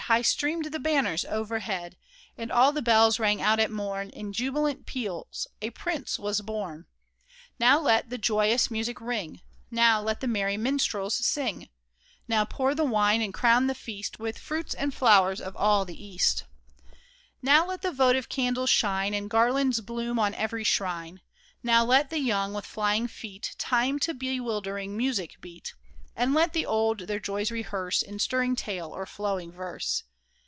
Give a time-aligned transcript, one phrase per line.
[0.07, 1.95] High streamed the banners overhead,
[2.35, 6.85] And all the bells rang out at morn In jubilant peals— a Prince was born|
[7.59, 9.39] Now let the joyous music ring!
[9.69, 11.69] Now let the merry minstrels sing!
[12.27, 16.03] Now pour the wine and crown the feast With fruits and flowers of all the
[16.03, 16.43] East!
[17.41, 20.65] 196 KING IVAN'S OATH Now let the votive candles shine And garlands bloom on every
[20.65, 21.21] shrine!
[21.63, 25.73] Now let the young, with flying feet Time to bewildering music beat,
[26.13, 30.03] And let the old their joys rehearse In stirring tale, or flowing verse